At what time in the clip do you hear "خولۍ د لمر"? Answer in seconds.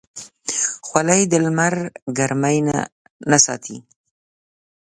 0.87-1.73